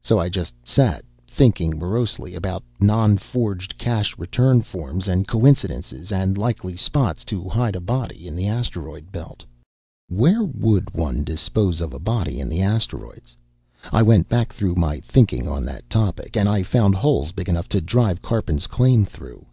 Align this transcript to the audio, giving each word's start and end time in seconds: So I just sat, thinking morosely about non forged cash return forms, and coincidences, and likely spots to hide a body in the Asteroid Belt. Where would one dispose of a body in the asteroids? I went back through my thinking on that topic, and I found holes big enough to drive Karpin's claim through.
So 0.00 0.20
I 0.20 0.28
just 0.28 0.52
sat, 0.64 1.04
thinking 1.26 1.76
morosely 1.76 2.36
about 2.36 2.62
non 2.78 3.18
forged 3.18 3.76
cash 3.78 4.16
return 4.16 4.62
forms, 4.62 5.08
and 5.08 5.26
coincidences, 5.26 6.12
and 6.12 6.38
likely 6.38 6.76
spots 6.76 7.24
to 7.24 7.48
hide 7.48 7.74
a 7.74 7.80
body 7.80 8.28
in 8.28 8.36
the 8.36 8.46
Asteroid 8.46 9.10
Belt. 9.10 9.44
Where 10.08 10.44
would 10.44 10.94
one 10.94 11.24
dispose 11.24 11.80
of 11.80 11.92
a 11.92 11.98
body 11.98 12.38
in 12.38 12.48
the 12.48 12.62
asteroids? 12.62 13.36
I 13.92 14.02
went 14.02 14.28
back 14.28 14.52
through 14.52 14.76
my 14.76 15.00
thinking 15.00 15.48
on 15.48 15.64
that 15.64 15.90
topic, 15.90 16.36
and 16.36 16.48
I 16.48 16.62
found 16.62 16.94
holes 16.94 17.32
big 17.32 17.48
enough 17.48 17.68
to 17.70 17.80
drive 17.80 18.22
Karpin's 18.22 18.68
claim 18.68 19.04
through. 19.04 19.46